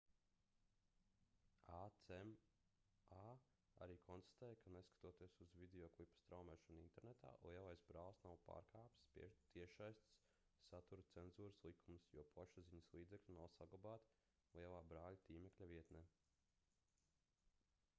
[1.79, 3.27] acma
[3.85, 10.17] arī konstatēja ka neskatoties uz videoklipa straumēšanu internetā lielais brālis nav pārkāpis tiešsaistes
[10.71, 14.19] satura cenzūras likumus jo plašsaziņas līdzekļi nav saglabāti
[14.59, 16.05] lielā brāļa tīmekļa vietnē